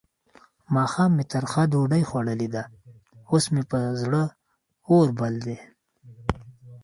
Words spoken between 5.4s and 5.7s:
دی.